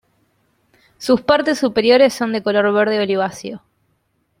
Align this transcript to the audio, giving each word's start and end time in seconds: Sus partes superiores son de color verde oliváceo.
Sus 0.97 1.21
partes 1.21 1.59
superiores 1.59 2.11
son 2.15 2.33
de 2.33 2.41
color 2.41 2.73
verde 2.73 2.99
oliváceo. 2.99 3.61